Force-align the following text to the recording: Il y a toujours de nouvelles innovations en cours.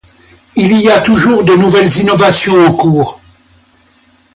Il 0.55 0.81
y 0.81 0.89
a 0.89 0.99
toujours 1.01 1.43
de 1.43 1.53
nouvelles 1.53 1.95
innovations 1.99 2.65
en 2.65 2.73
cours. 2.73 3.21